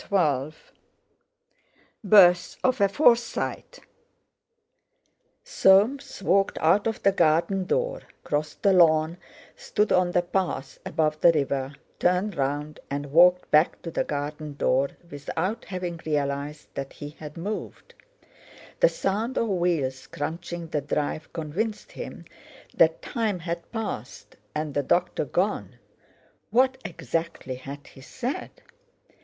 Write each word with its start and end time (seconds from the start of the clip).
CHAPTER 0.09 0.49
XII 0.51 0.57
BIRTH 2.03 2.57
OF 2.63 2.81
A 2.81 2.89
FORSYTE 2.89 3.79
Soames 5.43 6.23
walked 6.23 6.57
out 6.57 6.87
of 6.87 7.03
the 7.03 7.11
garden 7.11 7.65
door, 7.65 8.01
crossed 8.23 8.63
the 8.63 8.73
lawn, 8.73 9.17
stood 9.55 9.91
on 9.91 10.09
the 10.09 10.23
path 10.23 10.79
above 10.87 11.21
the 11.21 11.31
river, 11.31 11.75
turned 11.99 12.35
round 12.35 12.79
and 12.89 13.11
walked 13.11 13.51
back 13.51 13.79
to 13.83 13.91
the 13.91 14.03
garden 14.03 14.55
door, 14.55 14.89
without 15.11 15.65
having 15.65 15.99
realised 16.03 16.73
that 16.73 16.93
he 16.93 17.11
had 17.11 17.37
moved. 17.37 17.93
The 18.79 18.89
sound 18.89 19.37
of 19.37 19.49
wheels 19.49 20.07
crunching 20.07 20.69
the 20.69 20.81
drive 20.81 21.31
convinced 21.31 21.91
him 21.91 22.25
that 22.73 23.03
time 23.03 23.37
had 23.37 23.71
passed, 23.71 24.35
and 24.55 24.73
the 24.73 24.81
doctor 24.81 25.25
gone. 25.25 25.77
What, 26.49 26.79
exactly, 26.85 27.53
had 27.53 27.85
he 27.85 28.01
said? 28.01 28.49